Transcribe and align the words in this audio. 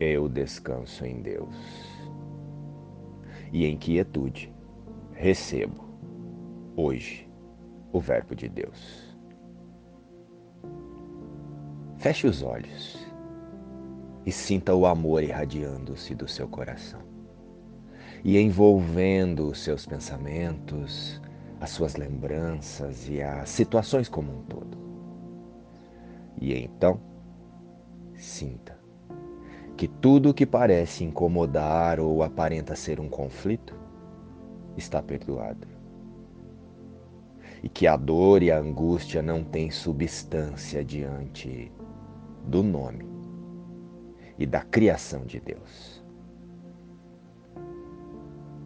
Eu 0.00 0.30
descanso 0.30 1.04
em 1.04 1.20
Deus. 1.20 1.54
E 3.52 3.66
em 3.66 3.76
quietude 3.76 4.50
recebo 5.12 5.84
hoje 6.74 7.28
o 7.92 8.00
Verbo 8.00 8.34
de 8.34 8.48
Deus. 8.48 9.14
Feche 11.98 12.26
os 12.26 12.42
olhos 12.42 13.06
e 14.24 14.32
sinta 14.32 14.74
o 14.74 14.86
amor 14.86 15.22
irradiando-se 15.22 16.14
do 16.14 16.26
seu 16.26 16.48
coração 16.48 17.02
e 18.24 18.38
envolvendo 18.38 19.50
os 19.50 19.58
seus 19.58 19.84
pensamentos, 19.84 21.20
as 21.60 21.70
suas 21.70 21.96
lembranças 21.96 23.06
e 23.06 23.20
as 23.20 23.50
situações 23.50 24.08
como 24.08 24.32
um 24.32 24.42
todo. 24.44 24.78
E 26.40 26.54
então, 26.54 26.98
sinta 28.14 28.79
que 29.80 29.88
tudo 29.88 30.34
que 30.34 30.44
parece 30.44 31.04
incomodar 31.04 32.00
ou 32.00 32.22
aparenta 32.22 32.76
ser 32.76 33.00
um 33.00 33.08
conflito 33.08 33.74
está 34.76 35.00
perdoado. 35.00 35.66
E 37.62 37.68
que 37.70 37.86
a 37.86 37.96
dor 37.96 38.42
e 38.42 38.52
a 38.52 38.58
angústia 38.58 39.22
não 39.22 39.42
têm 39.42 39.70
substância 39.70 40.84
diante 40.84 41.72
do 42.44 42.62
nome 42.62 43.08
e 44.38 44.44
da 44.44 44.60
criação 44.60 45.24
de 45.24 45.40
Deus. 45.40 46.04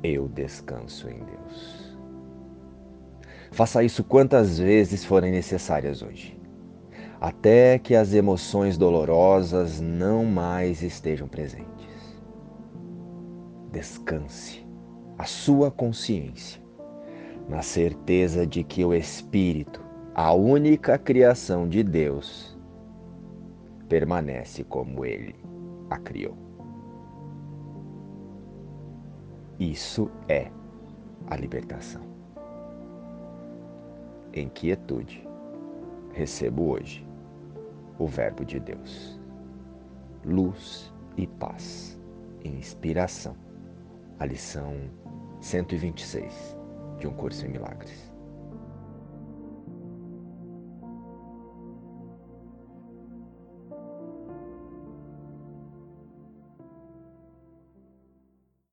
Eu 0.03 0.27
descanso 0.27 1.09
em 1.09 1.21
Deus. 1.21 1.97
Faça 3.53 3.85
isso 3.85 4.03
quantas 4.03 4.59
vezes 4.59 5.05
forem 5.05 5.31
necessárias 5.31 6.03
hoje, 6.03 6.37
até 7.25 7.79
que 7.79 7.95
as 7.95 8.13
emoções 8.13 8.77
dolorosas 8.77 9.81
não 9.81 10.27
mais 10.27 10.83
estejam 10.83 11.27
presentes. 11.27 12.21
Descanse 13.73 14.63
a 15.17 15.25
sua 15.25 15.71
consciência 15.71 16.63
na 17.49 17.63
certeza 17.63 18.47
de 18.47 18.63
que 18.63 18.85
o 18.85 18.93
Espírito, 18.93 19.81
a 20.15 20.35
única 20.35 20.99
criação 20.99 21.67
de 21.67 21.83
Deus, 21.83 22.59
permanece 23.89 24.63
como 24.63 25.03
ele 25.03 25.35
a 25.89 25.97
criou. 25.97 26.37
Isso 29.59 30.11
é 30.29 30.51
a 31.29 31.37
libertação. 31.37 32.03
Em 34.35 34.47
quietude, 34.51 35.27
recebo 36.13 36.71
hoje 36.71 37.14
o 37.99 38.07
Verbo 38.07 38.45
de 38.45 38.61
Deus. 38.61 39.21
Luz 40.25 40.93
e 41.17 41.27
paz. 41.27 41.99
Inspiração. 42.45 43.37
A 44.19 44.27
lição 44.27 44.91
126 45.41 46.57
de 46.99 47.07
um 47.07 47.13
curso 47.13 47.47
em 47.47 47.51
milagres. 47.51 48.14